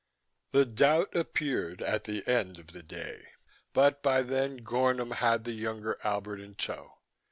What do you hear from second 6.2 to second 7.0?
in tow.